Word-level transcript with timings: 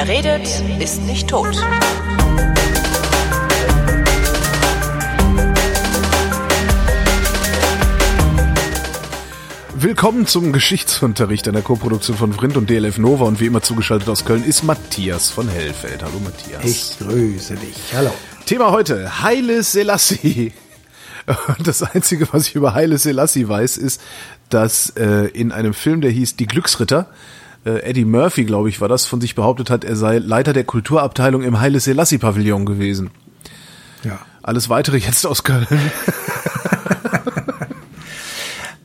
Wer 0.00 0.06
redet, 0.06 0.46
ist 0.80 1.02
nicht 1.02 1.28
tot. 1.28 1.56
Willkommen 9.74 10.28
zum 10.28 10.52
Geschichtsunterricht 10.52 11.48
einer 11.48 11.62
Koproduktion 11.62 12.16
von 12.16 12.32
Vrindt 12.32 12.56
und 12.56 12.70
DLF 12.70 12.98
Nova 12.98 13.24
und 13.24 13.40
wie 13.40 13.46
immer 13.46 13.60
zugeschaltet 13.60 14.08
aus 14.08 14.24
Köln 14.24 14.44
ist 14.44 14.62
Matthias 14.62 15.30
von 15.30 15.48
Hellfeld. 15.48 16.04
Hallo 16.04 16.20
Matthias. 16.22 16.64
Ich 16.64 16.96
grüße 17.00 17.56
dich. 17.56 17.92
Hallo. 17.92 18.12
Thema 18.46 18.70
heute, 18.70 19.24
Heile 19.24 19.64
Selassie. 19.64 20.52
Und 21.58 21.66
das 21.66 21.82
Einzige, 21.82 22.32
was 22.32 22.46
ich 22.46 22.54
über 22.54 22.72
Heile 22.72 22.98
Selassie 22.98 23.48
weiß, 23.48 23.76
ist, 23.76 24.00
dass 24.48 24.90
äh, 24.90 25.26
in 25.30 25.50
einem 25.50 25.74
Film, 25.74 26.02
der 26.02 26.12
hieß 26.12 26.36
Die 26.36 26.46
Glücksritter, 26.46 27.08
äh, 27.68 27.82
Eddie 27.82 28.04
Murphy, 28.04 28.44
glaube 28.44 28.68
ich, 28.68 28.80
war 28.80 28.88
das, 28.88 29.04
von 29.06 29.20
sich 29.20 29.34
behauptet 29.34 29.70
hat, 29.70 29.84
er 29.84 29.96
sei 29.96 30.18
Leiter 30.18 30.52
der 30.52 30.64
Kulturabteilung 30.64 31.42
im 31.42 31.60
Heile 31.60 31.80
Selassie 31.80 32.18
Pavillon 32.18 32.64
gewesen. 32.66 33.10
Ja. 34.04 34.18
Alles 34.42 34.68
weitere 34.68 34.96
jetzt 34.96 35.26
aus 35.26 35.44
Köln. 35.44 35.66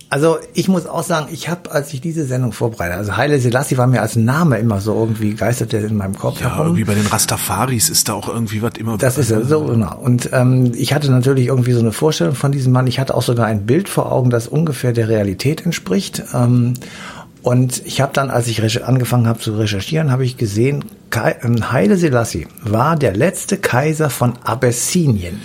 Also 0.09 0.38
ich 0.53 0.67
muss 0.67 0.85
auch 0.85 1.01
sagen, 1.01 1.29
ich 1.31 1.49
habe, 1.49 1.71
als 1.71 1.91
ich 1.91 1.99
diese 1.99 2.25
Sendung 2.25 2.51
vorbereitet, 2.51 2.97
also 2.97 3.17
Haile 3.17 3.39
Selassie 3.39 3.79
war 3.79 3.88
mir 3.88 3.99
als 4.03 4.15
Name 4.15 4.59
immer 4.59 4.79
so 4.79 4.93
irgendwie 4.93 5.33
geisterte 5.33 5.77
in 5.77 5.97
meinem 5.97 6.15
Kopf 6.15 6.39
Ja, 6.39 6.52
herum. 6.52 6.67
irgendwie 6.67 6.83
bei 6.83 6.93
den 6.93 7.07
Rastafaris 7.07 7.89
ist 7.89 8.09
da 8.09 8.13
auch 8.13 8.27
irgendwie 8.29 8.61
was 8.61 8.73
immer. 8.77 8.99
Das 8.99 9.17
ist 9.17 9.31
ja 9.31 9.41
so, 9.41 9.63
genau. 9.65 9.97
Und 9.97 10.29
ähm, 10.31 10.71
ich 10.75 10.93
hatte 10.93 11.09
natürlich 11.09 11.47
irgendwie 11.47 11.71
so 11.73 11.79
eine 11.79 11.91
Vorstellung 11.91 12.35
von 12.35 12.52
diesem 12.52 12.71
Mann. 12.73 12.85
Ich 12.85 12.99
hatte 12.99 13.15
auch 13.15 13.23
sogar 13.23 13.47
ein 13.47 13.65
Bild 13.65 13.89
vor 13.89 14.11
Augen, 14.11 14.29
das 14.29 14.47
ungefähr 14.47 14.93
der 14.93 15.09
Realität 15.09 15.65
entspricht. 15.65 16.21
Ähm, 16.31 16.75
und 17.44 17.86
ich 17.86 17.99
habe 17.99 18.13
dann, 18.13 18.30
als 18.30 18.47
ich 18.47 18.83
angefangen 18.86 19.27
habe 19.27 19.38
zu 19.38 19.58
recherchieren, 19.58 20.11
habe 20.11 20.23
ich 20.23 20.38
gesehen, 20.38 20.86
ähm, 21.41 21.72
Haile 21.72 21.97
Selassie 21.97 22.47
war 22.63 22.95
der 22.95 23.16
letzte 23.16 23.58
Kaiser 23.58 24.09
von 24.09 24.33
Abessinien. 24.45 25.41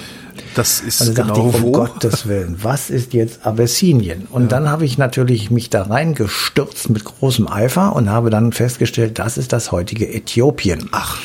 Das 0.54 0.80
ist 0.80 1.00
Also 1.00 1.12
dachte 1.12 1.32
genau 1.32 1.48
ich, 1.48 1.54
um 1.56 1.62
wo. 1.62 1.72
Gottes 1.72 2.28
Willen, 2.28 2.56
was 2.62 2.90
ist 2.90 3.14
jetzt 3.14 3.44
Abessinien? 3.44 4.28
Und 4.30 4.52
dann 4.52 4.70
habe 4.70 4.84
ich 4.84 4.96
natürlich 4.96 5.50
mich 5.50 5.70
da 5.70 5.82
reingestürzt 5.82 6.88
mit 6.88 7.04
großem 7.04 7.48
Eifer 7.48 7.96
und 7.96 8.08
habe 8.08 8.30
dann 8.30 8.52
festgestellt, 8.52 9.18
das 9.18 9.36
ist 9.36 9.52
das 9.52 9.72
heutige 9.72 10.08
Äthiopien. 10.08 10.88
Ach. 10.92 11.18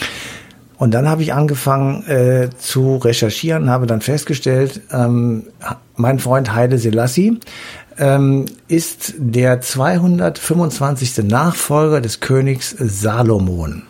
Und 0.78 0.92
dann 0.94 1.08
habe 1.08 1.22
ich 1.22 1.34
angefangen 1.34 2.06
äh, 2.08 2.50
zu 2.58 2.98
recherchieren, 2.98 3.70
habe 3.70 3.86
dann 3.86 4.02
festgestellt, 4.02 4.82
ähm, 4.92 5.44
mein 5.96 6.20
Freund 6.20 6.54
Heide 6.54 6.78
Selassie 6.78 7.40
ähm, 7.98 8.46
ist 8.68 9.14
der 9.18 9.62
225. 9.62 11.26
Nachfolger 11.26 12.02
des 12.02 12.20
Königs 12.20 12.76
Salomon. 12.78 13.84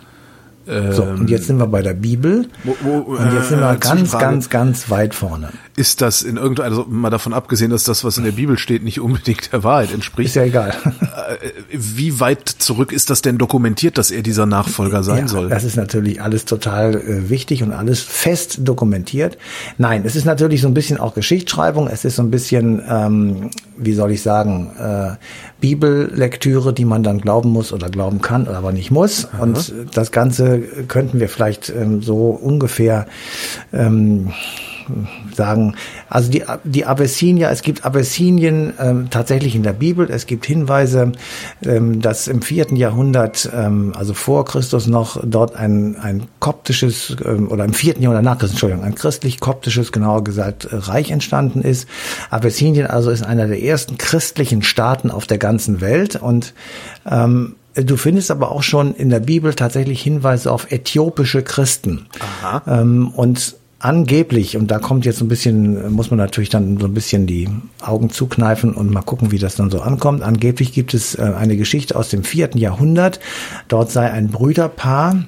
So, 0.66 1.04
und 1.04 1.30
jetzt 1.30 1.48
sind 1.48 1.58
wir 1.58 1.68
bei 1.68 1.82
der 1.82 1.94
Bibel. 1.94 2.48
Wo- 2.64 2.78
wo- 2.84 2.98
und 3.16 3.34
jetzt 3.34 3.50
sind 3.50 3.60
wir 3.60 3.72
äh, 3.72 3.78
ganz, 3.78 3.86
Zwischenfrage. 3.90 4.24
ganz, 4.26 4.50
ganz 4.50 4.90
weit 4.90 5.14
vorne. 5.14 5.50
Ist 5.76 6.02
das 6.02 6.22
in 6.22 6.38
irgendeiner, 6.38 6.70
also 6.70 6.86
mal 6.88 7.10
davon 7.10 7.34
abgesehen, 7.34 7.72
dass 7.72 7.84
das, 7.84 8.04
was 8.04 8.18
in 8.18 8.24
der 8.24 8.32
Bibel 8.32 8.58
steht, 8.58 8.84
nicht 8.84 9.00
unbedingt 9.02 9.52
der 9.52 9.64
Wahrheit 9.64 9.92
entspricht. 9.94 10.30
Ist 10.30 10.36
ja 10.36 10.44
egal. 10.44 10.70
Äh, 10.70 11.50
Wie 11.72 12.20
weit 12.20 12.48
zurück 12.48 12.92
ist 12.94 13.10
das 13.10 13.22
denn 13.22 13.38
dokumentiert, 13.38 13.98
dass 13.98 14.10
er 14.12 14.22
dieser 14.22 14.46
Nachfolger 14.46 15.04
sein 15.04 15.24
Ja, 15.24 15.28
soll? 15.28 15.50
Das 15.50 15.64
ist 15.64 15.76
natürlich 15.76 16.22
alles 16.22 16.46
total 16.46 16.96
äh, 16.96 17.30
wichtig 17.30 17.62
und 17.64 17.72
alles 17.74 18.02
fest 18.02 18.60
dokumentiert. 18.62 19.38
Nein, 19.78 20.04
es 20.06 20.16
ist 20.16 20.26
natürlich 20.26 20.62
so 20.62 20.68
ein 20.68 20.74
bisschen 20.74 20.98
auch 20.98 21.14
Geschichtsschreibung. 21.14 21.88
Es 21.88 22.06
ist 22.06 22.16
so 22.16 22.22
ein 22.24 22.32
bisschen, 22.32 22.82
ähm, 22.88 23.50
wie 23.78 23.94
soll 23.94 24.12
ich 24.12 24.22
sagen, 24.22 24.72
äh, 24.80 25.16
Bibellektüre, 25.60 26.74
die 26.74 26.86
man 26.86 27.04
dann 27.04 27.20
glauben 27.20 27.50
muss 27.50 27.74
oder 27.74 27.90
glauben 27.90 28.22
kann, 28.22 28.48
aber 28.48 28.72
nicht 28.72 28.92
muss. 28.92 29.28
Und 29.40 29.74
das 29.94 30.12
Ganze 30.12 30.53
könnten 30.60 31.20
wir 31.20 31.30
vielleicht 31.30 31.70
ähm, 31.70 32.02
so 32.02 32.30
ungefähr 32.30 33.08
ähm, 33.72 34.34
sagen, 35.34 35.76
also 36.10 36.30
die, 36.32 36.44
die 36.64 36.86
Abessinier, 36.86 37.50
es 37.50 37.62
gibt 37.62 37.86
Abessinien 37.86 38.74
ähm, 38.80 39.10
tatsächlich 39.10 39.56
in 39.56 39.64
der 39.64 39.74
Bibel, 39.74 40.10
es 40.10 40.26
gibt 40.26 40.46
Hinweise, 40.46 41.12
ähm, 41.64 42.02
dass 42.02 42.28
im 42.28 42.42
vierten 42.42 42.76
Jahrhundert, 42.76 43.50
ähm, 43.56 43.94
also 43.96 44.14
vor 44.14 44.46
Christus 44.46 44.88
noch, 44.88 45.20
dort 45.24 45.56
ein, 45.56 45.96
ein 45.98 46.24
koptisches, 46.40 47.16
ähm, 47.26 47.50
oder 47.50 47.66
im 47.66 47.74
vierten 47.74 48.02
Jahrhundert 48.02 48.26
nach 48.26 48.38
Christus, 48.38 48.52
Entschuldigung, 48.52 48.84
ein 48.84 48.96
christlich-koptisches, 48.96 49.92
genauer 49.92 50.24
gesagt, 50.24 50.68
Reich 50.72 51.12
entstanden 51.12 51.62
ist. 51.62 51.88
Abessinien 52.30 52.88
also 52.88 53.10
ist 53.10 53.26
einer 53.26 53.48
der 53.48 53.62
ersten 53.62 53.98
christlichen 53.98 54.62
Staaten 54.62 55.12
auf 55.12 55.28
der 55.28 55.38
ganzen 55.38 55.82
Welt 55.82 56.16
und 56.16 56.54
ähm, 57.10 57.56
Du 57.76 57.98
findest 57.98 58.30
aber 58.30 58.52
auch 58.52 58.64
schon 58.64 58.94
in 58.96 59.10
der 59.10 59.20
Bibel 59.20 59.54
tatsächlich 59.54 60.02
Hinweise 60.02 60.52
auf 60.52 60.72
äthiopische 60.72 61.42
Christen. 61.42 62.06
Aha. 62.42 62.82
Ähm, 62.82 63.10
und 63.10 63.56
angeblich, 63.80 64.56
und 64.56 64.72
da 64.72 64.80
kommt 64.80 65.06
jetzt 65.06 65.22
ein 65.22 65.28
bisschen, 65.28 65.92
muss 65.92 66.10
man 66.10 66.18
natürlich 66.18 66.50
dann 66.50 66.78
so 66.78 66.86
ein 66.86 66.94
bisschen 66.94 67.28
die 67.28 67.50
Augen 67.82 68.10
zukneifen 68.10 68.74
und 68.74 68.92
mal 68.92 69.02
gucken, 69.02 69.32
wie 69.32 69.40
das 69.40 69.56
dann 69.56 69.70
so 69.70 69.82
ankommt. 69.82 70.22
Angeblich 70.22 70.72
gibt 70.72 70.94
es 70.94 71.16
äh, 71.16 71.22
eine 71.22 71.58
Geschichte 71.58 71.96
aus 71.96 72.10
dem 72.10 72.24
vierten 72.24 72.58
Jahrhundert. 72.58 73.20
Dort 73.68 73.92
sei 73.92 74.10
ein 74.10 74.30
Brüderpaar 74.30 75.26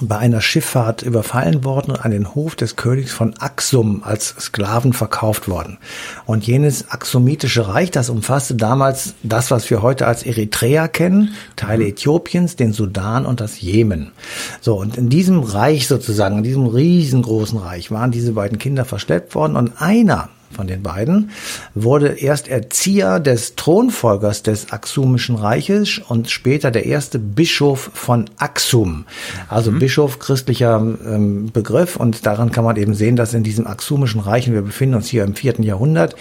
bei 0.00 0.16
einer 0.16 0.40
Schifffahrt 0.40 1.02
überfallen 1.02 1.64
worden 1.64 1.90
und 1.90 2.04
an 2.04 2.10
den 2.10 2.34
Hof 2.34 2.56
des 2.56 2.76
Königs 2.76 3.12
von 3.12 3.34
Axum 3.38 4.02
als 4.04 4.34
Sklaven 4.40 4.94
verkauft 4.94 5.48
worden. 5.48 5.78
Und 6.24 6.46
jenes 6.46 6.90
Axumitische 6.90 7.68
Reich, 7.68 7.90
das 7.90 8.08
umfasste 8.08 8.54
damals 8.54 9.14
das, 9.22 9.50
was 9.50 9.68
wir 9.68 9.82
heute 9.82 10.06
als 10.06 10.22
Eritrea 10.22 10.88
kennen, 10.88 11.34
Teile 11.56 11.86
Äthiopiens, 11.86 12.56
den 12.56 12.72
Sudan 12.72 13.26
und 13.26 13.40
das 13.40 13.60
Jemen. 13.60 14.12
So, 14.60 14.78
und 14.78 14.96
in 14.96 15.10
diesem 15.10 15.40
Reich 15.40 15.86
sozusagen, 15.88 16.38
in 16.38 16.44
diesem 16.44 16.66
riesengroßen 16.66 17.58
Reich 17.58 17.90
waren 17.90 18.10
diese 18.10 18.32
beiden 18.32 18.58
Kinder 18.58 18.84
verschleppt 18.84 19.34
worden 19.34 19.56
und 19.56 19.80
einer 19.80 20.30
von 20.52 20.66
den 20.66 20.82
beiden, 20.82 21.30
wurde 21.74 22.08
erst 22.08 22.48
Erzieher 22.48 23.20
des 23.20 23.56
Thronfolgers 23.56 24.42
des 24.42 24.72
Axumischen 24.72 25.36
Reiches 25.36 25.98
und 25.98 26.30
später 26.30 26.70
der 26.70 26.86
erste 26.86 27.18
Bischof 27.18 27.90
von 27.94 28.30
Axum. 28.36 29.04
Also 29.48 29.72
Bischof, 29.72 30.18
christlicher 30.18 30.76
ähm, 30.80 31.50
Begriff 31.52 31.96
und 31.96 32.26
daran 32.26 32.52
kann 32.52 32.64
man 32.64 32.76
eben 32.76 32.94
sehen, 32.94 33.16
dass 33.16 33.34
in 33.34 33.42
diesem 33.42 33.66
Axumischen 33.66 34.20
Reich, 34.20 34.48
und 34.48 34.54
wir 34.54 34.62
befinden 34.62 34.96
uns 34.96 35.08
hier 35.08 35.24
im 35.24 35.34
vierten 35.34 35.62
Jahrhundert, 35.62 36.16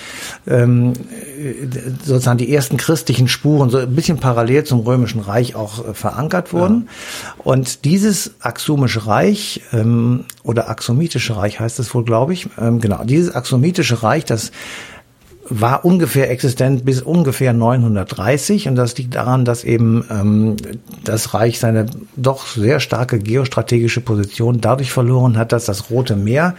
ähm, 0.47 0.93
äh, 0.93 1.67
sozusagen 2.03 2.37
die 2.37 2.53
ersten 2.53 2.77
christlichen 2.77 3.27
Spuren 3.27 3.69
so 3.69 3.77
ein 3.77 3.95
bisschen 3.95 4.17
parallel 4.17 4.63
zum 4.63 4.79
Römischen 4.79 5.21
Reich 5.21 5.55
auch 5.55 5.87
äh, 5.87 5.93
verankert 5.93 6.53
wurden. 6.53 6.89
Und 7.37 7.85
dieses 7.85 8.35
Axumische 8.39 9.07
Reich 9.07 9.61
ähm, 9.73 10.25
oder 10.43 10.69
Axumitische 10.69 11.35
Reich 11.35 11.59
heißt 11.59 11.79
es 11.79 11.93
wohl, 11.93 12.03
glaube 12.03 12.33
ich, 12.33 12.47
ähm, 12.59 12.79
genau, 12.79 13.03
dieses 13.03 13.33
Axumitische 13.33 14.03
Reich, 14.03 14.20
das 14.25 14.51
war 15.53 15.83
ungefähr 15.83 16.31
existent 16.31 16.85
bis 16.85 17.01
ungefähr 17.01 17.51
930 17.51 18.69
und 18.69 18.75
das 18.75 18.97
liegt 18.97 19.15
daran, 19.15 19.43
dass 19.43 19.65
eben 19.65 20.05
ähm, 20.09 20.55
das 21.03 21.33
Reich 21.33 21.59
seine 21.59 21.87
doch 22.15 22.47
sehr 22.47 22.79
starke 22.79 23.19
geostrategische 23.19 23.99
Position 23.99 24.61
dadurch 24.61 24.93
verloren 24.93 25.37
hat, 25.37 25.51
dass 25.51 25.65
das 25.65 25.89
Rote 25.89 26.15
Meer 26.15 26.55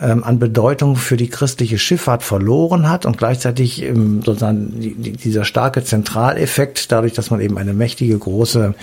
ähm, 0.00 0.24
an 0.24 0.38
Bedeutung 0.38 0.96
für 0.96 1.16
die 1.16 1.28
christliche 1.28 1.78
Schifffahrt 1.78 2.22
verloren 2.22 2.88
hat 2.90 3.06
und 3.06 3.16
gleichzeitig 3.16 3.82
ähm, 3.82 4.22
sozusagen 4.22 4.78
die, 4.78 4.94
die, 4.94 5.12
dieser 5.12 5.44
starke 5.44 5.82
Zentraleffekt, 5.84 6.92
dadurch, 6.92 7.14
dass 7.14 7.30
man 7.30 7.40
eben 7.40 7.56
eine 7.56 7.72
mächtige, 7.72 8.18
große, 8.18 8.74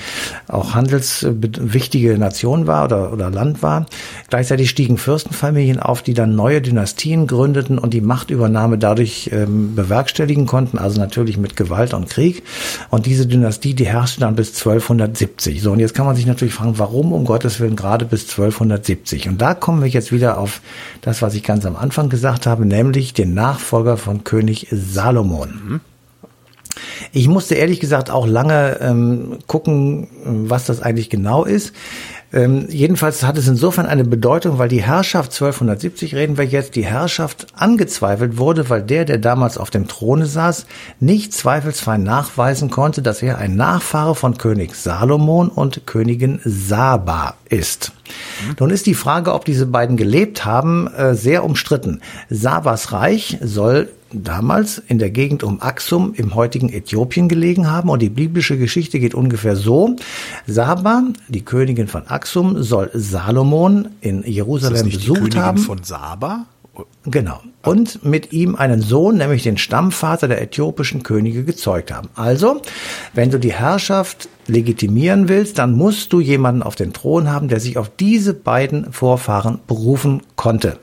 auch 0.48 0.74
handelswichtige 0.74 2.18
Nation 2.18 2.66
war 2.66 2.86
oder, 2.86 3.14
oder 3.14 3.30
Land 3.30 3.62
war. 3.62 3.86
Gleichzeitig 4.30 4.72
stiegen 4.72 4.98
Fürstenfamilien 4.98 5.80
auf, 5.80 6.02
die 6.02 6.16
dann 6.16 6.36
neue 6.36 6.62
Dynastien 6.62 7.28
gründeten 7.28 7.78
und 7.78 7.94
die 7.94 8.02
Machtübernahme 8.02 8.80
dadurch 8.80 9.30
ähm, 9.32 9.76
bewerkstelligen 9.76 10.48
konnten, 10.48 10.80
also 10.80 11.00
natürlich 11.00 11.38
mit 11.38 11.56
Gewalt 11.56 11.94
und 11.94 12.10
Krieg. 12.10 12.44
Und 12.90 13.06
diese 13.06 13.28
Dynastie, 13.28 13.76
die 13.76 13.86
herrschte 13.86 14.22
dann 14.22 14.36
bis 14.36 14.50
1270. 14.50 15.62
So, 15.62 15.72
und 15.72 15.80
jetzt 15.80 15.94
kann 15.94 16.08
man 16.08 16.16
sich 16.16 16.26
natürlich 16.26 16.56
fragen, 16.56 16.80
warum 16.80 17.14
um 17.14 17.26
Gottes 17.26 17.60
Willen 17.60 17.76
gerade 17.76 18.06
bis 18.06 18.24
1270? 18.24 19.30
Und 19.30 19.42
da 19.42 19.54
kommen 19.54 19.82
wir 19.84 19.90
jetzt 19.90 20.12
wieder 20.12 20.40
auf 20.40 20.62
das, 21.04 21.22
was 21.22 21.36
ich 21.36 21.44
ganz 21.44 21.66
am 21.66 21.76
Anfang 21.76 22.10
gesagt 22.10 22.48
habe, 22.48 22.66
nämlich 22.66 23.14
den 23.14 23.34
Nachfolger 23.34 23.98
von 23.98 24.24
König 24.24 24.68
Salomon. 24.72 25.82
Ich 27.12 27.28
musste 27.28 27.56
ehrlich 27.56 27.80
gesagt 27.80 28.10
auch 28.10 28.26
lange 28.26 28.80
ähm, 28.82 29.38
gucken, 29.46 30.08
was 30.24 30.66
das 30.66 30.82
eigentlich 30.82 31.10
genau 31.10 31.44
ist. 31.44 31.74
Ähm, 32.34 32.66
jedenfalls 32.70 33.24
hat 33.24 33.38
es 33.38 33.48
insofern 33.48 33.86
eine 33.86 34.04
Bedeutung, 34.04 34.58
weil 34.58 34.68
die 34.68 34.82
Herrschaft 34.82 35.32
1270 35.32 36.16
reden 36.16 36.38
wir 36.38 36.46
jetzt, 36.46 36.76
die 36.76 36.86
Herrschaft 36.86 37.48
angezweifelt 37.54 38.38
wurde, 38.38 38.70
weil 38.70 38.82
der, 38.82 39.06
der 39.06 39.20
damals 39.20 39.60
auf 39.60 39.70
dem 39.70 39.88
Throne 39.88 40.26
saß, 40.26 40.66
nicht 41.00 41.32
zweifelsfrei 41.34 41.98
nachweisen 41.98 42.72
konnte, 42.72 43.04
dass 43.04 43.22
er 43.22 43.38
ein 43.38 43.56
Nachfahre 43.56 44.16
von 44.16 44.38
König 44.38 44.74
Salomon 44.74 45.50
und 45.50 45.86
Königin 45.86 46.40
Saba 46.44 47.36
ist. 47.50 47.92
Nun 48.60 48.72
ist 48.72 48.88
die 48.88 48.96
Frage, 48.96 49.34
ob 49.34 49.46
diese 49.46 49.68
beiden 49.68 49.96
gelebt 49.96 50.44
haben, 50.44 50.88
äh, 50.88 51.14
sehr 51.14 51.44
umstritten. 51.44 52.02
Sabas 52.30 52.92
Reich 52.92 53.38
soll 53.42 53.90
damals 54.14 54.78
in 54.88 55.00
der 55.00 55.10
Gegend 55.10 55.44
um 55.44 55.62
Axum 55.62 56.14
im 56.16 56.36
heutigen 56.36 56.70
Äthiopien 56.70 57.28
gelegen 57.28 57.70
haben. 57.70 57.90
Und 57.90 58.02
die 58.02 58.10
biblische 58.10 58.58
Geschichte 58.58 59.00
geht 59.00 59.16
ungefähr 59.16 59.56
so. 59.56 59.96
Saba, 60.48 61.04
die 61.28 61.44
Königin 61.44 61.88
von 61.88 62.08
Axum, 62.08 62.62
soll 62.64 62.90
Salomon 62.94 63.90
in 64.02 64.24
Jerusalem 64.24 64.90
besucht 64.90 65.18
die 65.18 65.22
Königin 65.22 65.42
haben. 65.42 65.58
von 65.58 65.84
Saba? 65.84 66.46
Genau. 67.06 67.40
Und 67.62 68.04
mit 68.04 68.34
ihm 68.34 68.56
einen 68.56 68.82
Sohn, 68.82 69.18
nämlich 69.18 69.44
den 69.44 69.58
Stammvater 69.58 70.28
der 70.28 70.42
äthiopischen 70.42 71.04
Könige, 71.04 71.44
gezeugt 71.44 71.92
haben. 71.92 72.10
Also, 72.16 72.62
wenn 73.14 73.30
du 73.30 73.38
die 73.40 73.54
Herrschaft 73.54 74.28
legitimieren 74.48 75.28
willst, 75.28 75.60
dann 75.60 75.74
musst 75.74 76.12
du 76.14 76.20
jemanden 76.20 76.64
auf 76.64 76.76
den 76.76 76.92
Thron 76.92 77.30
haben, 77.30 77.48
der 77.48 77.60
sich 77.60 77.78
auf 77.78 77.92
diese 77.96 78.34
beiden 78.34 78.92
Vorfahren 78.92 79.60
berufen 79.68 80.24
konnte. 80.36 80.80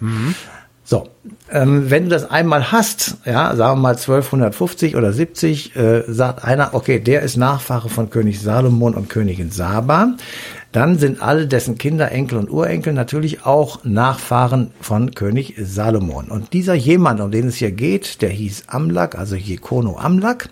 So, 0.85 1.09
ähm, 1.53 1.91
wenn 1.91 2.05
du 2.05 2.11
das 2.11 2.31
einmal 2.31 2.73
hast, 2.73 3.17
ja, 3.25 3.55
sagen 3.57 3.79
wir 3.79 3.83
mal 3.83 3.95
1250 3.95 4.97
oder 4.97 5.13
70, 5.13 5.77
äh, 5.77 6.03
sagt 6.07 6.45
einer, 6.45 6.75
okay, 6.75 7.01
der 7.01 7.23
ist 7.23 7.37
Nachfahre 7.37 7.89
von 7.89 8.11
König 8.11 8.41
Salomon 8.41 8.95
und 8.95 9.09
Königin 9.09 9.51
Saba, 9.51 10.15
dann 10.73 10.99
sind 10.99 11.21
alle 11.21 11.49
dessen 11.49 11.79
Kinder, 11.79 12.13
Enkel 12.13 12.39
und 12.39 12.51
Urenkel 12.51 12.93
natürlich 12.93 13.45
auch 13.45 13.83
Nachfahren 13.83 14.71
von 14.81 15.13
König 15.15 15.55
Salomon. 15.59 16.27
Und 16.27 16.53
dieser 16.53 16.75
jemand, 16.75 17.21
um 17.21 17.33
den 17.33 17.49
es 17.49 17.57
hier 17.57 17.73
geht, 17.73 18.23
der 18.23 18.29
hieß 18.29 18.65
Amlak, 18.69 19.19
also 19.19 19.35
Jekono 19.35 19.99
Amlak. 19.99 20.49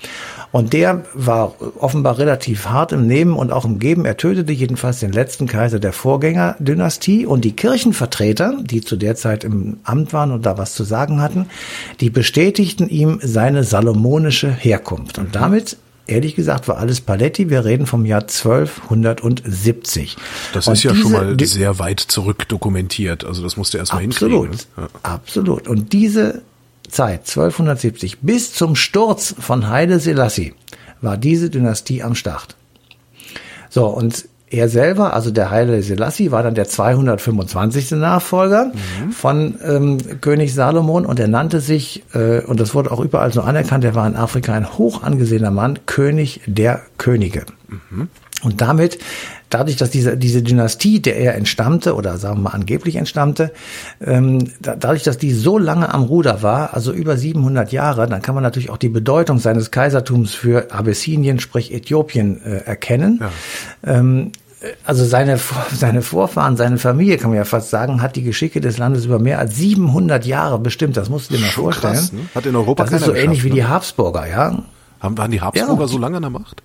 Und 0.51 0.73
der 0.73 1.05
war 1.15 1.55
offenbar 1.79 2.19
relativ 2.19 2.67
hart 2.67 2.91
im 2.91 3.07
Nehmen 3.07 3.35
und 3.35 3.53
auch 3.53 3.65
im 3.65 3.79
Geben. 3.79 4.05
Er 4.05 4.17
tötete 4.17 4.53
jedenfalls 4.53 4.99
den 4.99 5.13
letzten 5.13 5.47
Kaiser 5.47 5.79
der 5.79 5.93
Vorgängerdynastie. 5.93 7.25
Und 7.25 7.45
die 7.45 7.55
Kirchenvertreter, 7.55 8.57
die 8.61 8.81
zu 8.81 8.97
der 8.97 9.15
Zeit 9.15 9.45
im 9.45 9.79
Amt 9.85 10.13
waren 10.13 10.33
und 10.33 10.45
da 10.47 10.59
was 10.59 10.75
zu 10.75 10.83
sagen 10.83 11.21
hatten, 11.21 11.47
die 12.01 12.11
bestätigten 12.11 12.89
ihm 12.89 13.21
seine 13.23 13.63
salomonische 13.63 14.51
Herkunft. 14.51 15.19
Und 15.19 15.37
damit 15.37 15.77
Ehrlich 16.09 16.35
gesagt 16.35 16.67
war 16.69 16.79
alles 16.79 17.01
Paletti. 17.01 17.51
Wir 17.51 17.65
reden 17.65 17.87
vom 17.87 18.05
Jahr 18.07 18.23
1270. 18.23 20.17
Das 20.53 20.67
Und 20.67 20.73
ist 20.75 20.83
ja 20.83 20.91
schon 20.91 21.03
diese 21.03 21.13
mal 21.13 21.37
Dy- 21.37 21.45
sehr 21.47 21.79
weit 21.79 22.01
zurück 22.01 22.49
dokumentiert. 22.49 23.25
Also 23.25 23.43
das 23.43 23.57
musst 23.57 23.75
du 23.75 23.79
erst 23.79 23.93
mal 23.93 24.05
Absolut, 24.05 24.49
hinkriegen. 24.49 24.67
ne? 24.77 24.83
Ja. 24.83 24.89
absolut. 25.03 25.69
Und 25.69 25.93
diese 25.93 26.43
Zeit, 26.89 27.21
1270, 27.29 28.21
bis 28.21 28.53
zum 28.55 28.75
Sturz 28.75 29.35
von 29.39 29.69
Haile 29.69 30.01
Selassie, 30.01 30.55
war 31.01 31.17
diese 31.17 31.51
Dynastie 31.51 32.03
am 32.03 32.15
Start. 32.15 32.57
So, 33.71 33.87
und 33.87 34.27
er 34.51 34.69
selber, 34.69 35.15
also 35.15 35.31
der 35.31 35.51
Haile 35.51 35.83
Selassie, 35.83 36.31
war 36.31 36.43
dann 36.43 36.55
der 36.55 36.67
225. 36.67 37.93
Nachfolger 37.93 38.73
von 39.11 39.57
ähm, 39.65 39.99
König 40.21 40.55
Salomon 40.55 41.07
und 41.07 41.21
er 41.21 41.29
nannte 41.29 41.61
sich, 41.61 42.05
äh, 42.15 42.41
und 42.41 42.61
das 42.61 42.75
wurde 42.75 42.91
auch 42.91 43.01
überall 43.01 43.33
so 43.33 43.43
anerkannt, 43.43 43.85
er 43.85 43.95
war 43.95 44.07
in 44.07 44.17
Afrika 44.17 44.53
ein 44.55 44.79
hoch 44.79 45.03
angesehener 45.03 45.51
Mann, 45.51 45.79
König 45.87 46.41
der 46.47 46.83
Könige. 46.97 47.45
Und 48.43 48.61
damit, 48.61 48.99
dadurch, 49.51 49.77
dass 49.77 49.91
diese, 49.91 50.17
diese 50.17 50.43
Dynastie, 50.43 51.01
der 51.01 51.17
er 51.17 51.35
entstammte, 51.35 51.95
oder 51.97 52.19
sagen 52.19 52.37
wir 52.37 52.43
mal 52.43 52.51
angeblich 52.51 52.95
entstammte, 52.97 53.53
ähm, 54.01 54.53
da, 54.61 54.77
dadurch, 54.77 55.03
dass 55.03 55.19
die 55.19 55.33
so 55.33 55.59
lange 55.59 55.93
am 55.93 56.05
Ruder 56.05 56.43
war, 56.43 56.73
also 56.75 56.93
über 56.93 57.17
700 57.17 57.73
Jahre, 57.73 58.07
dann 58.07 58.23
kann 58.23 58.35
man 58.37 58.45
natürlich 58.45 58.71
auch 58.71 58.77
die 58.77 58.89
Bedeutung 58.91 59.39
seines 59.39 59.71
Kaisertums 59.73 60.35
für 60.35 60.73
Abessinien, 60.73 61.41
sprich 61.41 61.75
Äthiopien, 61.75 62.41
äh, 62.45 62.59
erkennen. 62.59 63.21
Ähm, 63.85 64.31
also 64.85 65.05
seine, 65.05 65.39
seine 65.75 66.03
Vorfahren, 66.03 66.57
seine 66.57 66.79
Familie, 66.79 67.17
kann 67.17 67.31
man 67.31 67.39
ja 67.39 67.45
fast 67.45 67.71
sagen, 67.71 68.03
hat 68.03 68.15
die 68.17 68.23
Geschicke 68.23 68.61
des 68.61 68.79
Landes 68.79 69.05
über 69.05 69.19
mehr 69.19 69.39
als 69.41 69.57
700 69.57 70.27
Jahre 70.27 70.59
bestimmt. 70.61 70.97
Das 70.97 71.09
musst 71.09 71.31
du 71.31 71.35
dir 71.35 71.41
mal 71.41 71.51
Schon 71.51 71.65
vorstellen. 71.65 71.95
krass, 71.95 72.13
ne? 72.13 72.21
Hat 72.35 72.47
in 72.47 72.55
Europa 72.55 72.85
das 72.85 72.93
ist 72.93 73.05
so 73.05 73.15
ähnlich 73.15 73.43
wie 73.43 73.51
geschafft, 73.51 73.57
die 73.57 73.63
ne? 73.63 73.69
Habsburger, 73.69 74.29
ja. 74.29 74.63
Haben, 75.01 75.17
waren 75.19 75.31
die 75.31 75.41
Habsburger 75.41 75.83
Ja. 75.83 75.89
so 75.89 75.99
lange 75.99 76.17
an 76.17 76.23
der 76.23 76.31
Macht? 76.31 76.63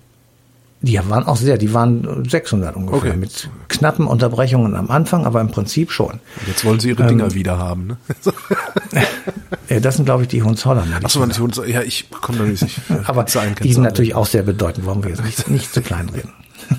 Die 0.84 0.98
waren 1.08 1.24
auch 1.26 1.36
sehr, 1.36 1.56
die 1.56 1.72
waren 1.72 2.24
600 2.28 2.76
ungefähr, 2.76 3.10
Okay. 3.10 3.16
mit 3.16 3.48
knappen 3.68 4.06
Unterbrechungen 4.06 4.76
am 4.76 4.90
Anfang, 4.90 5.24
aber 5.24 5.40
im 5.40 5.48
Prinzip 5.48 5.90
schon. 5.90 6.20
Jetzt 6.46 6.64
wollen 6.64 6.78
sie 6.78 6.90
ihre 6.90 7.06
Dinger 7.06 7.32
wieder 7.34 7.58
haben. 7.58 7.86
Ne? 7.86 7.96
Ja, 9.70 9.80
das 9.80 9.96
sind, 9.96 10.04
glaube 10.04 10.22
ich, 10.24 10.28
die 10.28 10.42
Hohenzollern. 10.42 10.92
Achso, 11.02 11.20
man, 11.20 11.30
ich- 11.30 11.68
ja, 11.72 11.80
ich 11.82 12.10
komme 12.10 12.38
da 12.38 12.44
nicht. 12.44 12.62
Ich 12.62 12.78
aber 13.06 13.24
die 13.24 13.72
sind 13.72 13.82
natürlich 13.82 14.14
auch 14.14 14.26
sehr 14.26 14.42
bedeutend, 14.42 14.84
wollen 14.84 15.02
wir 15.02 15.10
jetzt 15.10 15.24
nicht, 15.24 15.48
nicht 15.48 15.72
zu 15.72 15.80
klein 15.80 16.10
reden. 16.10 16.32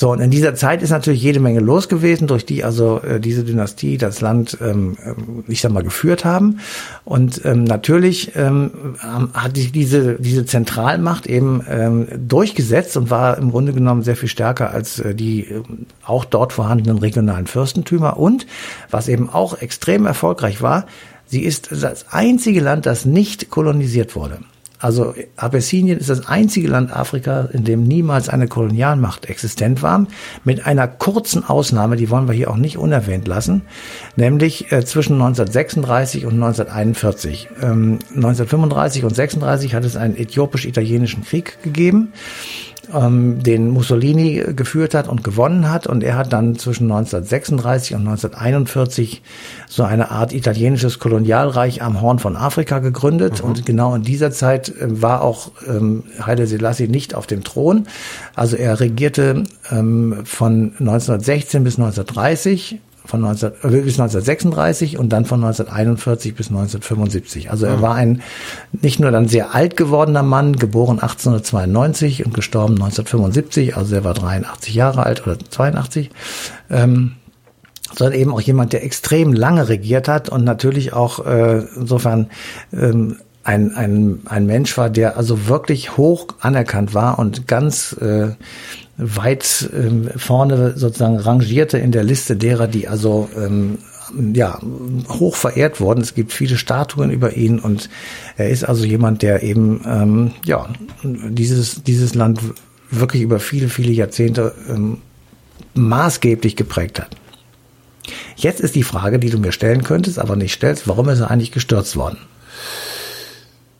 So, 0.00 0.12
und 0.12 0.20
in 0.20 0.30
dieser 0.30 0.54
Zeit 0.54 0.80
ist 0.80 0.88
natürlich 0.88 1.22
jede 1.22 1.40
Menge 1.40 1.60
los 1.60 1.90
gewesen, 1.90 2.26
durch 2.26 2.46
die 2.46 2.64
also 2.64 3.02
äh, 3.02 3.20
diese 3.20 3.44
Dynastie 3.44 3.98
das 3.98 4.22
Land, 4.22 4.56
ähm, 4.62 4.96
ähm, 5.04 5.44
ich 5.46 5.60
sag 5.60 5.72
mal, 5.72 5.82
geführt 5.82 6.24
haben. 6.24 6.60
Und 7.04 7.44
ähm, 7.44 7.64
natürlich 7.64 8.34
ähm, 8.34 8.70
ähm, 9.04 9.28
hat 9.34 9.56
sich 9.56 9.72
diese, 9.72 10.14
diese 10.14 10.46
Zentralmacht 10.46 11.26
eben 11.26 11.62
ähm, 11.68 12.08
durchgesetzt 12.16 12.96
und 12.96 13.10
war 13.10 13.36
im 13.36 13.50
Grunde 13.50 13.74
genommen 13.74 14.02
sehr 14.02 14.16
viel 14.16 14.30
stärker 14.30 14.70
als 14.70 15.00
äh, 15.00 15.14
die 15.14 15.44
ähm, 15.44 15.84
auch 16.02 16.24
dort 16.24 16.54
vorhandenen 16.54 16.96
regionalen 16.96 17.46
Fürstentümer. 17.46 18.16
Und 18.16 18.46
was 18.90 19.06
eben 19.06 19.28
auch 19.28 19.60
extrem 19.60 20.06
erfolgreich 20.06 20.62
war, 20.62 20.86
sie 21.26 21.42
ist 21.42 21.72
das 21.72 22.06
einzige 22.10 22.60
Land, 22.60 22.86
das 22.86 23.04
nicht 23.04 23.50
kolonisiert 23.50 24.16
wurde. 24.16 24.38
Also 24.80 25.14
Abessinien 25.36 25.98
ist 25.98 26.08
das 26.08 26.26
einzige 26.26 26.68
Land 26.68 26.94
Afrika, 26.94 27.48
in 27.52 27.64
dem 27.64 27.84
niemals 27.84 28.28
eine 28.28 28.48
Kolonialmacht 28.48 29.26
existent 29.26 29.82
war, 29.82 30.06
mit 30.42 30.66
einer 30.66 30.88
kurzen 30.88 31.44
Ausnahme, 31.44 31.96
die 31.96 32.08
wollen 32.08 32.26
wir 32.26 32.34
hier 32.34 32.50
auch 32.50 32.56
nicht 32.56 32.78
unerwähnt 32.78 33.28
lassen, 33.28 33.62
nämlich 34.16 34.72
äh, 34.72 34.84
zwischen 34.84 35.14
1936 35.14 36.24
und 36.24 36.34
1941. 36.34 37.48
Ähm, 37.62 37.98
1935 38.14 39.04
und 39.04 39.14
36 39.14 39.74
hat 39.74 39.84
es 39.84 39.96
einen 39.96 40.16
äthiopisch-italienischen 40.16 41.24
Krieg 41.24 41.62
gegeben 41.62 42.12
ähm, 42.94 43.42
den 43.42 43.70
Mussolini 43.70 44.42
geführt 44.54 44.94
hat 44.94 45.08
und 45.08 45.24
gewonnen 45.24 45.70
hat. 45.70 45.86
Und 45.86 46.02
er 46.02 46.16
hat 46.16 46.32
dann 46.32 46.56
zwischen 46.56 46.84
1936 46.84 47.94
und 47.94 48.08
1941 48.08 49.22
so 49.68 49.82
eine 49.82 50.10
Art 50.10 50.32
italienisches 50.32 50.98
Kolonialreich 50.98 51.82
am 51.82 52.00
Horn 52.00 52.18
von 52.18 52.36
Afrika 52.36 52.78
gegründet. 52.78 53.40
Und 53.40 53.66
genau 53.66 53.94
in 53.94 54.02
dieser 54.02 54.30
Zeit 54.30 54.68
äh, 54.68 55.02
war 55.02 55.22
auch 55.22 55.52
ähm, 55.66 56.04
Haile 56.20 56.46
Selassie 56.46 56.88
nicht 56.88 57.14
auf 57.14 57.26
dem 57.26 57.44
Thron. 57.44 57.86
Also 58.34 58.56
er 58.56 58.80
regierte 58.80 59.44
ähm, 59.70 60.22
von 60.24 60.72
1916 60.78 61.64
bis 61.64 61.78
1930 61.78 62.80
von 63.10 63.20
19, 63.20 63.48
äh, 63.48 63.52
bis 63.82 63.98
1936 63.98 64.98
und 64.98 65.10
dann 65.10 65.24
von 65.24 65.40
1941 65.42 66.34
bis 66.34 66.48
1975. 66.48 67.50
Also 67.50 67.66
er 67.66 67.82
war 67.82 67.96
ein 67.96 68.22
nicht 68.72 69.00
nur 69.00 69.10
dann 69.10 69.28
sehr 69.28 69.54
alt 69.54 69.76
gewordener 69.76 70.22
Mann, 70.22 70.56
geboren 70.56 71.00
1892 71.00 72.24
und 72.24 72.32
gestorben 72.32 72.74
1975, 72.74 73.76
also 73.76 73.94
er 73.96 74.04
war 74.04 74.14
83 74.14 74.74
Jahre 74.74 75.04
alt 75.04 75.26
oder 75.26 75.38
82, 75.38 76.10
ähm, 76.70 77.16
sondern 77.94 78.18
eben 78.18 78.32
auch 78.32 78.40
jemand, 78.40 78.72
der 78.72 78.84
extrem 78.84 79.32
lange 79.32 79.68
regiert 79.68 80.06
hat 80.06 80.28
und 80.28 80.44
natürlich 80.44 80.92
auch 80.92 81.26
äh, 81.26 81.64
insofern 81.76 82.30
ähm, 82.72 83.16
ein, 83.42 83.74
ein, 83.74 84.20
ein 84.26 84.46
Mensch 84.46 84.76
war, 84.78 84.90
der 84.90 85.16
also 85.16 85.48
wirklich 85.48 85.96
hoch 85.96 86.28
anerkannt 86.40 86.94
war 86.94 87.18
und 87.18 87.48
ganz 87.48 87.92
äh, 87.94 88.28
weit 89.00 89.70
ähm, 89.72 90.10
vorne 90.16 90.74
sozusagen 90.76 91.16
rangierte 91.18 91.78
in 91.78 91.92
der 91.92 92.04
Liste 92.04 92.36
derer, 92.36 92.68
die 92.68 92.86
also 92.86 93.28
ähm, 93.36 93.78
ja, 94.34 94.58
hoch 95.08 95.36
verehrt 95.36 95.80
wurden. 95.80 96.00
Es 96.00 96.14
gibt 96.14 96.32
viele 96.32 96.56
Statuen 96.56 97.10
über 97.10 97.36
ihn 97.36 97.58
und 97.58 97.88
er 98.36 98.50
ist 98.50 98.64
also 98.64 98.84
jemand, 98.84 99.22
der 99.22 99.42
eben 99.42 99.82
ähm, 99.86 100.32
ja 100.44 100.68
dieses 101.02 101.82
dieses 101.84 102.14
Land 102.14 102.40
wirklich 102.90 103.22
über 103.22 103.40
viele 103.40 103.68
viele 103.68 103.92
Jahrzehnte 103.92 104.54
ähm, 104.68 104.98
maßgeblich 105.74 106.56
geprägt 106.56 107.00
hat. 107.00 107.16
Jetzt 108.36 108.60
ist 108.60 108.74
die 108.74 108.82
Frage, 108.82 109.18
die 109.18 109.30
du 109.30 109.38
mir 109.38 109.52
stellen 109.52 109.84
könntest, 109.84 110.18
aber 110.18 110.34
nicht 110.34 110.54
stellst, 110.54 110.88
warum 110.88 111.08
ist 111.08 111.20
er 111.20 111.30
eigentlich 111.30 111.52
gestürzt 111.52 111.96
worden? 111.96 112.18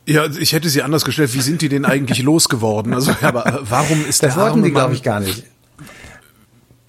Ja, 0.06 0.26
ich 0.26 0.52
hätte 0.52 0.68
sie 0.68 0.82
anders 0.82 1.04
gestellt. 1.04 1.34
Wie 1.34 1.40
sind 1.40 1.62
die 1.62 1.68
denn 1.68 1.84
eigentlich 1.84 2.22
losgeworden? 2.22 2.94
Also, 2.94 3.12
aber 3.20 3.46
äh, 3.46 3.52
warum 3.62 4.04
ist 4.06 4.22
Das 4.22 4.34
der 4.34 4.42
wollten 4.42 4.62
sie, 4.62 4.70
glaube 4.70 4.94
ich, 4.94 5.02
gar 5.02 5.20
nicht. 5.20 5.44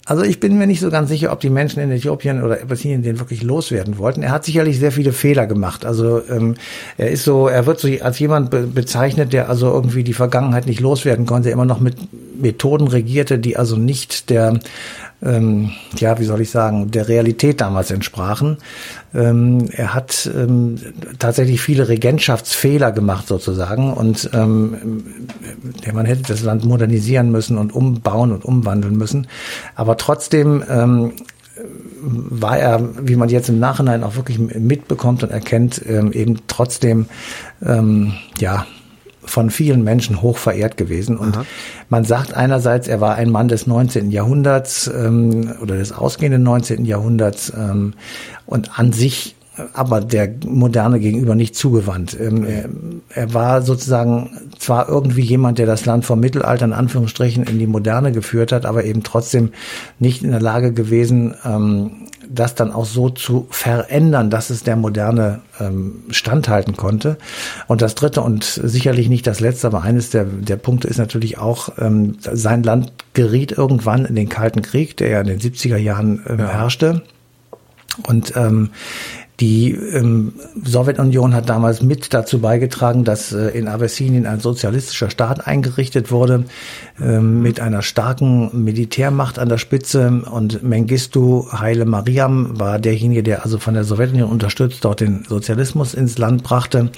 Also 0.04 0.24
ich 0.24 0.40
bin 0.40 0.58
mir 0.58 0.66
nicht 0.66 0.80
so 0.80 0.90
ganz 0.90 1.08
sicher, 1.08 1.30
ob 1.32 1.38
die 1.38 1.48
Menschen 1.48 1.80
in 1.80 1.90
Äthiopien 1.92 2.42
oder 2.42 2.60
Abessinien 2.60 3.02
den 3.02 3.20
wirklich 3.20 3.42
loswerden 3.44 3.98
wollten. 3.98 4.22
Er 4.22 4.32
hat 4.32 4.44
sicherlich 4.44 4.80
sehr 4.80 4.90
viele 4.90 5.12
Fehler 5.12 5.46
gemacht. 5.46 5.84
Also 5.84 6.20
ähm, 6.28 6.56
er 6.98 7.10
ist 7.10 7.22
so, 7.22 7.46
er 7.46 7.66
wird 7.66 7.78
so 7.78 7.88
als 8.00 8.18
jemand 8.18 8.50
be 8.50 8.66
bezeichnet, 8.66 9.32
der 9.32 9.48
also 9.48 9.70
irgendwie 9.70 10.02
die 10.02 10.12
Vergangenheit 10.12 10.66
nicht 10.66 10.80
loswerden 10.80 11.24
konnte, 11.24 11.50
immer 11.50 11.66
noch 11.66 11.78
mit 11.78 11.96
Methoden 12.36 12.88
regierte, 12.88 13.38
die 13.38 13.56
also 13.56 13.76
nicht 13.76 14.28
der 14.30 14.58
ähm, 15.22 15.70
ja, 15.96 16.18
wie 16.18 16.24
soll 16.24 16.40
ich 16.40 16.50
sagen, 16.50 16.90
der 16.90 17.08
Realität 17.08 17.60
damals 17.60 17.90
entsprachen. 17.90 18.58
Ähm, 19.14 19.68
er 19.72 19.94
hat 19.94 20.30
ähm, 20.34 20.78
tatsächlich 21.18 21.60
viele 21.60 21.88
Regentschaftsfehler 21.88 22.92
gemacht 22.92 23.28
sozusagen 23.28 23.92
und 23.92 24.30
ähm, 24.32 25.04
man 25.92 26.06
hätte 26.06 26.22
das 26.22 26.42
Land 26.42 26.64
modernisieren 26.64 27.30
müssen 27.30 27.58
und 27.58 27.74
umbauen 27.74 28.32
und 28.32 28.44
umwandeln 28.44 28.96
müssen. 28.96 29.26
Aber 29.74 29.96
trotzdem 29.96 30.64
ähm, 30.68 31.12
war 32.02 32.58
er, 32.58 32.80
wie 33.06 33.16
man 33.16 33.28
jetzt 33.28 33.48
im 33.48 33.58
Nachhinein 33.58 34.02
auch 34.02 34.16
wirklich 34.16 34.38
mitbekommt 34.38 35.22
und 35.22 35.30
erkennt, 35.30 35.80
ähm, 35.86 36.12
eben 36.12 36.40
trotzdem 36.48 37.06
ähm, 37.64 38.14
ja 38.38 38.66
von 39.24 39.50
vielen 39.50 39.84
Menschen 39.84 40.22
hoch 40.22 40.38
verehrt 40.38 40.76
gewesen. 40.76 41.16
Und 41.16 41.36
Aha. 41.36 41.46
man 41.88 42.04
sagt 42.04 42.34
einerseits, 42.34 42.88
er 42.88 43.00
war 43.00 43.14
ein 43.14 43.30
Mann 43.30 43.48
des 43.48 43.66
19. 43.66 44.10
Jahrhunderts 44.10 44.88
ähm, 44.88 45.54
oder 45.60 45.76
des 45.76 45.92
ausgehenden 45.92 46.42
19. 46.42 46.84
Jahrhunderts 46.84 47.52
ähm, 47.56 47.94
und 48.46 48.78
an 48.78 48.92
sich 48.92 49.36
aber 49.74 50.00
der 50.00 50.32
Moderne 50.46 50.98
gegenüber 50.98 51.34
nicht 51.34 51.54
zugewandt. 51.54 52.16
Ähm, 52.18 52.44
er, 52.44 52.68
er, 53.10 53.34
war 53.34 53.62
sozusagen 53.62 54.30
zwar 54.58 54.88
irgendwie 54.88 55.20
jemand, 55.20 55.58
der 55.58 55.66
das 55.66 55.84
Land 55.84 56.06
vom 56.06 56.20
Mittelalter 56.20 56.64
in 56.64 56.72
Anführungsstrichen 56.72 57.44
in 57.44 57.58
die 57.58 57.66
Moderne 57.66 58.12
geführt 58.12 58.52
hat, 58.52 58.64
aber 58.64 58.84
eben 58.84 59.02
trotzdem 59.02 59.50
nicht 59.98 60.22
in 60.22 60.30
der 60.30 60.40
Lage 60.40 60.72
gewesen, 60.72 61.34
ähm, 61.44 62.08
das 62.30 62.54
dann 62.54 62.72
auch 62.72 62.86
so 62.86 63.10
zu 63.10 63.46
verändern, 63.50 64.30
dass 64.30 64.48
es 64.48 64.62
der 64.62 64.76
Moderne 64.76 65.40
ähm, 65.60 66.04
standhalten 66.10 66.76
konnte. 66.76 67.18
Und 67.66 67.82
das 67.82 67.94
Dritte 67.94 68.22
und 68.22 68.44
sicherlich 68.44 69.10
nicht 69.10 69.26
das 69.26 69.40
Letzte, 69.40 69.66
aber 69.66 69.82
eines 69.82 70.10
der, 70.10 70.24
der 70.24 70.56
Punkte 70.56 70.88
ist 70.88 70.98
natürlich 70.98 71.36
auch, 71.36 71.70
ähm, 71.78 72.16
sein 72.20 72.62
Land 72.62 72.92
geriet 73.12 73.52
irgendwann 73.52 74.06
in 74.06 74.14
den 74.14 74.30
Kalten 74.30 74.62
Krieg, 74.62 74.96
der 74.96 75.08
ja 75.08 75.20
in 75.20 75.26
den 75.26 75.40
70er 75.40 75.76
Jahren 75.76 76.22
ähm, 76.26 76.38
ja. 76.38 76.48
herrschte. 76.48 77.02
Und 78.06 78.34
ähm, 78.36 78.70
die 79.40 79.72
ähm, 79.72 80.34
Sowjetunion 80.62 81.34
hat 81.34 81.48
damals 81.48 81.82
mit 81.82 82.12
dazu 82.14 82.40
beigetragen, 82.40 83.04
dass 83.04 83.32
äh, 83.32 83.48
in 83.48 83.66
Abessinien 83.66 84.26
ein 84.26 84.40
sozialistischer 84.40 85.10
Staat 85.10 85.46
eingerichtet 85.46 86.10
wurde, 86.10 86.44
äh, 87.00 87.18
mit 87.18 87.58
einer 87.58 87.82
starken 87.82 88.64
Militärmacht 88.64 89.38
an 89.38 89.48
der 89.48 89.58
Spitze. 89.58 90.22
Und 90.30 90.62
Mengistu 90.62 91.46
Haile 91.50 91.86
Mariam 91.86 92.60
war 92.60 92.78
derjenige, 92.78 93.22
der 93.22 93.42
also 93.42 93.58
von 93.58 93.74
der 93.74 93.84
Sowjetunion 93.84 94.30
unterstützt 94.30 94.84
dort 94.84 95.00
den 95.00 95.24
Sozialismus 95.26 95.94
ins 95.94 96.18
Land 96.18 96.42
brachte 96.42 96.90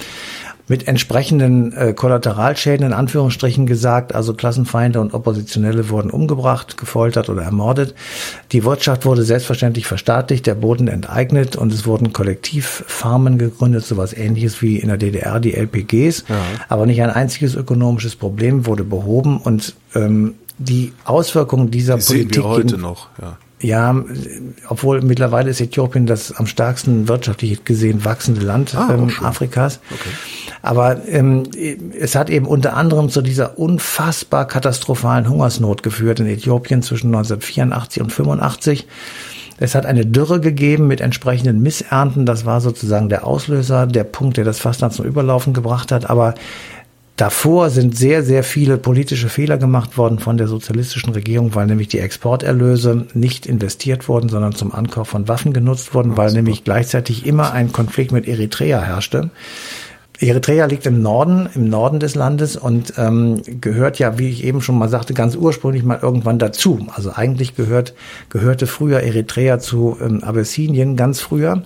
mit 0.67 0.87
entsprechenden 0.87 1.73
äh, 1.73 1.93
Kollateralschäden 1.93 2.87
in 2.87 2.93
Anführungsstrichen 2.93 3.67
gesagt, 3.67 4.15
also 4.15 4.33
Klassenfeinde 4.33 4.99
und 4.99 5.13
Oppositionelle 5.13 5.89
wurden 5.89 6.09
umgebracht, 6.09 6.77
gefoltert 6.77 7.29
oder 7.29 7.43
ermordet. 7.43 7.93
Die 8.51 8.63
Wirtschaft 8.63 9.05
wurde 9.05 9.23
selbstverständlich 9.23 9.85
verstaatlicht, 9.85 10.47
der 10.47 10.55
Boden 10.55 10.87
enteignet 10.87 11.55
und 11.55 11.71
es 11.71 11.85
wurden 11.85 12.13
Kollektivfarmen 12.13 13.37
gegründet, 13.37 13.85
sowas 13.85 14.13
ähnliches 14.13 14.61
wie 14.61 14.77
in 14.77 14.87
der 14.87 14.97
DDR 14.97 15.39
die 15.39 15.53
LPGs. 15.53 16.25
Ja. 16.27 16.35
Aber 16.67 16.85
nicht 16.85 17.01
ein 17.01 17.11
einziges 17.11 17.55
ökonomisches 17.55 18.15
Problem 18.15 18.65
wurde 18.65 18.83
behoben 18.83 19.37
und 19.37 19.75
ähm, 19.93 20.35
die 20.57 20.93
Auswirkungen 21.03 21.69
dieser 21.69 21.97
die 21.97 22.05
Politik 22.05 22.33
sehen 22.33 22.43
wir 22.43 22.49
heute 22.49 22.77
noch, 22.77 23.09
ja. 23.21 23.37
Ja, 23.61 23.95
obwohl 24.67 25.01
mittlerweile 25.01 25.49
ist 25.49 25.61
Äthiopien 25.61 26.05
das 26.05 26.33
am 26.33 26.45
stärksten 26.45 27.07
wirtschaftlich 27.07 27.63
gesehen 27.63 28.03
wachsende 28.03 28.41
Land 28.41 28.75
ah, 28.75 28.89
ähm, 28.93 29.09
Afrikas. 29.21 29.79
Okay. 29.91 30.09
Aber 30.61 31.07
ähm, 31.07 31.43
es 31.97 32.15
hat 32.15 32.29
eben 32.29 32.47
unter 32.47 32.75
anderem 32.75 33.09
zu 33.09 33.21
dieser 33.21 33.57
unfassbar 33.57 34.45
katastrophalen 34.45 35.29
Hungersnot 35.29 35.83
geführt 35.83 36.19
in 36.19 36.27
Äthiopien 36.27 36.81
zwischen 36.81 37.07
1984 37.07 38.03
und 38.03 38.11
85. 38.11 38.87
Es 39.57 39.73
hat 39.73 39.85
eine 39.85 40.05
Dürre 40.05 40.41
gegeben 40.41 40.87
mit 40.87 40.99
entsprechenden 40.99 41.61
Missernten. 41.61 42.25
Das 42.25 42.45
war 42.45 42.59
sozusagen 42.59 43.07
der 43.07 43.25
Auslöser, 43.25 43.87
der 43.87 44.03
Punkt, 44.03 44.35
der 44.35 44.43
das 44.43 44.59
fast 44.59 44.81
dann 44.81 44.91
zum 44.91 45.05
Überlaufen 45.05 45.53
gebracht 45.53 45.93
hat. 45.93 46.09
Aber 46.09 46.35
Davor 47.17 47.69
sind 47.69 47.95
sehr, 47.95 48.23
sehr 48.23 48.43
viele 48.43 48.77
politische 48.77 49.29
Fehler 49.29 49.57
gemacht 49.57 49.97
worden 49.97 50.19
von 50.19 50.35
der 50.35 50.49
sozialistischen 50.49 51.13
Regierung, 51.13 51.55
weil 51.55 51.65
nämlich 51.65 51.87
die 51.87 51.99
Exporterlöse 51.99 53.07
nicht 53.13 53.45
investiert 53.45 54.09
wurden, 54.09 54.27
sondern 54.27 54.53
zum 54.53 54.73
Ankauf 54.73 55.07
von 55.07 55.29
Waffen 55.29 55.53
genutzt 55.53 55.93
wurden, 55.93 56.17
weil 56.17 56.33
nämlich 56.33 56.65
gleichzeitig 56.65 57.25
immer 57.25 57.53
ein 57.53 57.71
Konflikt 57.71 58.11
mit 58.11 58.27
Eritrea 58.27 58.81
herrschte. 58.81 59.29
Eritrea 60.19 60.65
liegt 60.65 60.85
im 60.85 61.01
Norden, 61.01 61.49
im 61.55 61.69
Norden 61.69 61.99
des 61.99 62.15
Landes 62.15 62.55
und 62.55 62.93
ähm, 62.97 63.41
gehört 63.59 63.99
ja, 63.99 64.17
wie 64.17 64.29
ich 64.29 64.43
eben 64.43 64.61
schon 64.61 64.77
mal 64.77 64.89
sagte, 64.89 65.13
ganz 65.13 65.35
ursprünglich 65.35 65.83
mal 65.83 65.99
irgendwann 66.01 66.39
dazu. 66.39 66.87
Also 66.93 67.11
eigentlich 67.13 67.55
gehört, 67.55 67.93
gehörte 68.29 68.67
früher 68.67 69.01
Eritrea 69.01 69.59
zu 69.59 69.97
ähm, 70.01 70.23
Abessinien, 70.23 70.95
ganz 70.95 71.19
früher. 71.19 71.63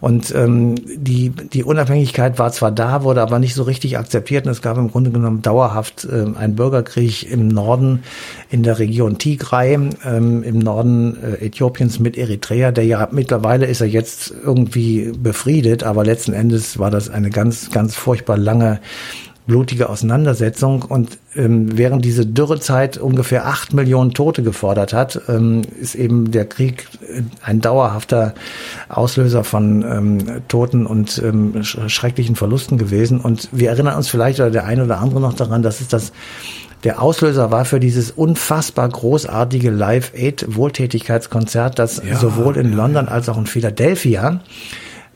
Und 0.00 0.34
ähm, 0.34 0.76
die, 0.96 1.30
die 1.30 1.64
Unabhängigkeit 1.64 2.38
war 2.38 2.52
zwar 2.52 2.72
da, 2.72 3.02
wurde 3.02 3.22
aber 3.22 3.38
nicht 3.38 3.54
so 3.54 3.64
richtig 3.64 3.98
akzeptiert 3.98 4.46
und 4.46 4.52
es 4.52 4.62
gab 4.62 4.78
im 4.78 4.90
Grunde 4.90 5.10
genommen 5.10 5.42
dauerhaft 5.42 6.08
ähm, 6.10 6.36
einen 6.36 6.56
Bürgerkrieg 6.56 7.30
im 7.30 7.48
Norden, 7.48 8.02
in 8.50 8.62
der 8.62 8.78
Region 8.78 9.18
Tigray, 9.18 9.78
ähm, 10.04 10.42
im 10.42 10.58
Norden 10.58 11.18
äh, 11.22 11.46
Äthiopiens 11.46 11.98
mit 11.98 12.16
Eritrea, 12.16 12.72
der 12.72 12.84
ja 12.84 13.08
mittlerweile 13.10 13.66
ist 13.66 13.80
er 13.80 13.88
jetzt 13.88 14.32
irgendwie 14.42 15.12
befriedet, 15.16 15.82
aber 15.82 16.04
letzten 16.04 16.32
Endes 16.32 16.78
war 16.78 16.90
das 16.90 17.10
eine 17.10 17.30
ganz, 17.30 17.70
ganz 17.70 17.89
furchtbar 17.96 18.36
lange 18.36 18.80
blutige 19.50 19.88
Auseinandersetzung 19.88 20.82
und 20.82 21.18
ähm, 21.34 21.76
während 21.76 22.04
diese 22.04 22.24
Dürrezeit 22.24 22.98
ungefähr 22.98 23.46
acht 23.46 23.72
Millionen 23.72 24.14
Tote 24.14 24.44
gefordert 24.44 24.92
hat, 24.92 25.20
ähm, 25.28 25.62
ist 25.80 25.96
eben 25.96 26.30
der 26.30 26.44
Krieg 26.44 26.86
äh, 27.02 27.22
ein 27.42 27.60
dauerhafter 27.60 28.34
Auslöser 28.88 29.42
von 29.42 29.82
ähm, 29.82 30.42
Toten 30.46 30.86
und 30.86 31.20
ähm, 31.24 31.64
schrecklichen 31.64 32.36
Verlusten 32.36 32.78
gewesen. 32.78 33.20
Und 33.20 33.48
wir 33.50 33.70
erinnern 33.70 33.96
uns 33.96 34.08
vielleicht 34.08 34.38
oder 34.38 34.52
der 34.52 34.66
eine 34.66 34.84
oder 34.84 35.00
andere 35.00 35.20
noch 35.20 35.34
daran, 35.34 35.62
dass 35.62 35.80
es 35.80 35.88
das 35.88 36.12
der 36.84 37.02
Auslöser 37.02 37.50
war 37.50 37.64
für 37.64 37.80
dieses 37.80 38.12
unfassbar 38.12 38.88
großartige 38.88 39.70
Live-Aid-Wohltätigkeitskonzert, 39.70 41.76
das 41.78 42.00
ja, 42.02 42.16
sowohl 42.16 42.56
in 42.56 42.72
London 42.72 43.08
als 43.08 43.28
auch 43.28 43.36
in 43.36 43.46
Philadelphia 43.46 44.40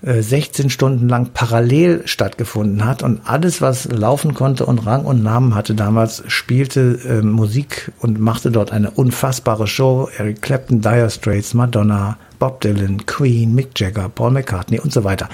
16 0.04 0.66
äh, 0.66 0.70
Stunden 0.70 1.08
lang 1.08 1.30
parallel 1.32 2.02
stattgefunden 2.04 2.84
hat 2.84 3.02
und 3.02 3.20
alles, 3.24 3.62
was 3.62 3.86
laufen 3.86 4.34
konnte 4.34 4.66
und 4.66 4.86
Rang 4.86 5.04
und 5.04 5.22
Namen 5.22 5.54
hatte 5.54 5.74
damals, 5.74 6.22
spielte 6.26 6.98
äh, 7.08 7.22
Musik 7.22 7.92
und 8.00 8.20
machte 8.20 8.50
dort 8.50 8.72
eine 8.72 8.90
unfassbare 8.90 9.66
Show. 9.66 10.08
Eric 10.18 10.42
Clapton, 10.42 10.82
Dire 10.82 11.08
Straits, 11.08 11.54
Madonna, 11.54 12.18
Bob 12.38 12.60
Dylan, 12.60 13.06
Queen, 13.06 13.54
Mick 13.54 13.70
Jagger, 13.76 14.10
Paul 14.10 14.32
McCartney 14.32 14.78
und 14.78 14.92
so 14.92 15.04
weiter. 15.04 15.28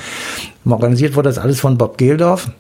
Organisiert 0.65 1.17
wurde 1.17 1.29
das 1.29 1.39
alles 1.39 1.59
von 1.59 1.77
Bob 1.77 1.99
Geldorf. 1.99 2.51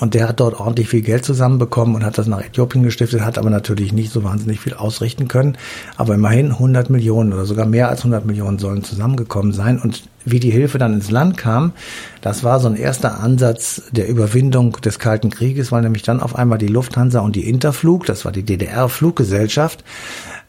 Und 0.00 0.14
der 0.14 0.28
hat 0.28 0.40
dort 0.40 0.58
ordentlich 0.58 0.88
viel 0.88 1.02
Geld 1.02 1.26
zusammenbekommen 1.26 1.94
und 1.94 2.04
hat 2.04 2.16
das 2.16 2.26
nach 2.26 2.40
Äthiopien 2.40 2.82
gestiftet, 2.82 3.20
hat 3.20 3.36
aber 3.36 3.50
natürlich 3.50 3.92
nicht 3.92 4.10
so 4.10 4.24
wahnsinnig 4.24 4.58
viel 4.58 4.72
ausrichten 4.72 5.28
können. 5.28 5.58
Aber 5.96 6.14
immerhin 6.14 6.52
100 6.52 6.88
Millionen 6.88 7.34
oder 7.34 7.44
sogar 7.44 7.66
mehr 7.66 7.90
als 7.90 8.00
100 8.00 8.24
Millionen 8.24 8.58
sollen 8.58 8.82
zusammengekommen 8.82 9.52
sein. 9.52 9.78
Und 9.78 10.04
wie 10.24 10.40
die 10.40 10.50
Hilfe 10.50 10.78
dann 10.78 10.94
ins 10.94 11.10
Land 11.10 11.36
kam, 11.36 11.72
das 12.20 12.44
war 12.44 12.60
so 12.60 12.68
ein 12.68 12.76
erster 12.76 13.20
Ansatz 13.20 13.82
der 13.92 14.08
Überwindung 14.08 14.72
des 14.82 14.98
Kalten 14.98 15.30
Krieges, 15.30 15.72
weil 15.72 15.82
nämlich 15.82 16.02
dann 16.02 16.20
auf 16.20 16.36
einmal 16.36 16.58
die 16.58 16.66
Lufthansa 16.66 17.20
und 17.20 17.36
die 17.36 17.48
Interflug, 17.48 18.04
das 18.06 18.24
war 18.24 18.32
die 18.32 18.42
DDR-Fluggesellschaft, 18.42 19.84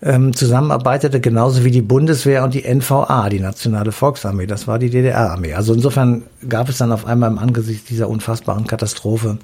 ähm, 0.04 0.34
zusammenarbeitete, 0.34 1.22
genauso 1.22 1.64
wie 1.64 1.72
die 1.72 1.84
Bundeswehr 1.84 2.44
und 2.44 2.54
die 2.54 2.64
NVA, 2.66 3.30
die 3.30 3.40
Nationale 3.40 3.92
Volksarmee. 3.92 4.48
Das 4.48 4.68
war 4.68 4.80
die 4.80 4.90
DDR-Armee. 4.90 5.54
Also 5.54 5.74
insofern 5.74 6.24
gab 6.50 6.70
es 6.70 6.80
dann 6.80 6.92
auf 6.92 7.06
einmal 7.06 7.30
im 7.30 7.38
Angesicht 7.38 7.90
dieser 7.90 8.10
unfassbaren 8.10 8.66
Katastrophe 8.66 9.38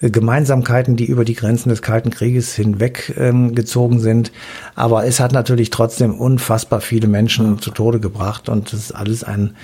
äh, 0.00 0.10
Gemeinsamkeiten, 0.10 0.96
die 0.96 1.06
über 1.06 1.24
die 1.24 1.34
Grenzen 1.34 1.68
des 1.68 1.82
Kalten 1.82 2.10
Krieges 2.10 2.54
hinweg 2.54 3.14
ähm, 3.18 3.54
gezogen 3.54 3.98
sind. 3.98 4.30
Aber 4.76 5.04
es 5.04 5.18
hat 5.18 5.32
natürlich 5.32 5.70
trotzdem 5.70 6.14
unfassbar 6.14 6.80
viele 6.80 7.08
Menschen 7.08 7.58
zu 7.58 7.72
Tode 7.72 7.98
gebracht 7.98 8.48
und 8.48 8.72
das 8.72 8.78
ist 8.78 8.92
alles 8.92 9.24
ein, 9.24 9.56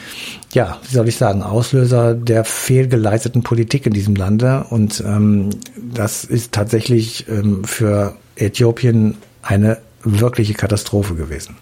ja, 0.52 0.78
wie 0.88 0.94
soll 0.94 1.08
ich 1.08 1.16
sagen, 1.16 1.42
Auslöser 1.42 2.14
der 2.14 2.44
fehlgeleisteten 2.44 3.42
Politik 3.42 3.86
in 3.86 3.92
diesem 3.92 4.14
Lande. 4.14 4.66
Und 4.70 5.02
ähm, 5.06 5.50
das 5.76 6.24
ist 6.24 6.52
tatsächlich 6.52 7.28
ähm, 7.28 7.64
für 7.64 8.16
Äthiopien 8.36 9.16
eine 9.42 9.78
wirkliche 10.02 10.54
Katastrophe 10.54 11.14
gewesen. 11.14 11.56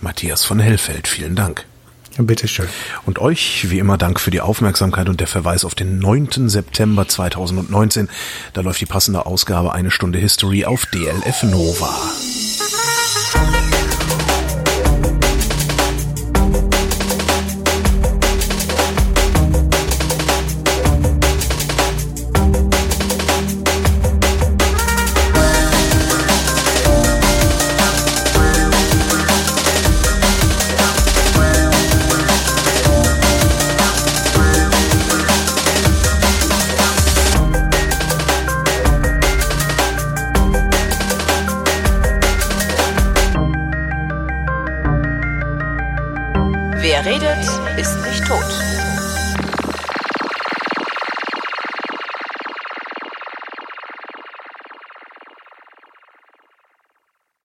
Matthias 0.00 0.44
von 0.44 0.58
Hellfeld, 0.58 1.08
vielen 1.08 1.36
Dank. 1.36 1.66
Bitte 2.18 2.48
schön. 2.48 2.66
Und 3.06 3.18
euch 3.18 3.70
wie 3.70 3.78
immer 3.78 3.96
Dank 3.96 4.20
für 4.20 4.30
die 4.30 4.40
Aufmerksamkeit 4.40 5.08
und 5.08 5.20
der 5.20 5.26
Verweis 5.26 5.64
auf 5.64 5.74
den 5.74 5.98
9. 5.98 6.48
September 6.48 7.06
2019. 7.06 8.08
Da 8.52 8.62
läuft 8.62 8.80
die 8.80 8.86
passende 8.86 9.26
Ausgabe 9.26 9.72
Eine 9.72 9.90
Stunde 9.90 10.18
History 10.18 10.64
auf 10.64 10.86
DLF 10.86 11.44
Nova. 11.44 11.94